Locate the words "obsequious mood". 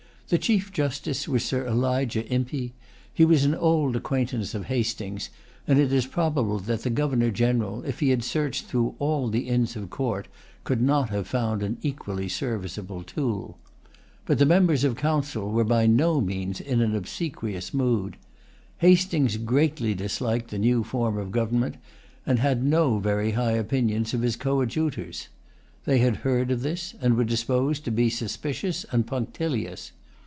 16.95-18.15